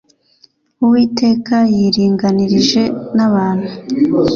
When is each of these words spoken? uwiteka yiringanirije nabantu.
uwiteka 0.83 1.55
yiringanirije 1.75 2.81
nabantu. 3.15 3.69